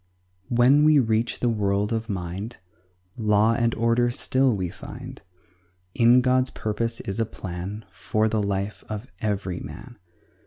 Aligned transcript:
When 0.49 0.83
we 0.83 0.97
reach 0.97 1.41
the 1.41 1.47
world 1.49 1.93
of 1.93 2.09
mind 2.09 2.57
Law 3.17 3.53
and 3.53 3.75
order 3.75 4.09
still 4.09 4.51
we 4.55 4.67
find; 4.71 5.21
In 5.93 6.21
God's 6.21 6.49
purpose 6.49 7.01
is 7.01 7.19
a 7.19 7.23
plan 7.27 7.85
For 7.91 8.27
the 8.27 8.41
life 8.41 8.83
of 8.89 9.05
every 9.19 9.59
man. 9.59 9.99